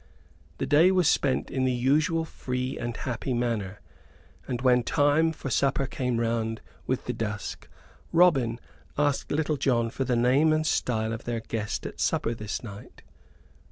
[0.57, 3.81] The day was spent in the usual free and happy manner.
[4.47, 7.67] And when time for supper came round with the dusk
[8.11, 8.59] Robin
[8.97, 13.03] asked Little John for the name and style of their guest at supper this night.